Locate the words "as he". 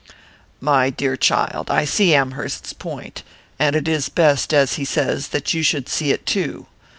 4.51-4.83